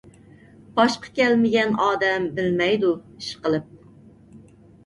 باشقا 0.77 1.11
كەلمىگەن 1.19 1.77
ئادەم 1.85 2.25
بىلمەيدۇ، 2.39 2.91
ئىشقىلىپ. 3.17 3.69